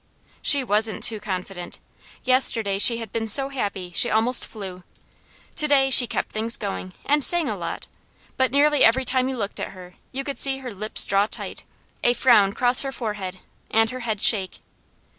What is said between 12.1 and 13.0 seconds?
frown cross her